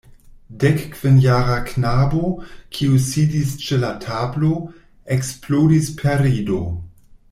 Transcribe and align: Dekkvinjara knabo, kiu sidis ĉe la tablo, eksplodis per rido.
Dekkvinjara 0.61 1.57
knabo, 1.67 2.31
kiu 2.77 2.97
sidis 3.09 3.53
ĉe 3.67 3.81
la 3.85 3.95
tablo, 4.09 4.53
eksplodis 5.19 5.95
per 6.03 6.31
rido. 6.31 6.65